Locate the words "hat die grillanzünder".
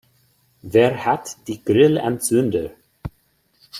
1.05-2.71